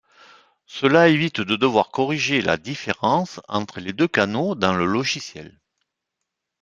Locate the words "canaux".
4.07-4.55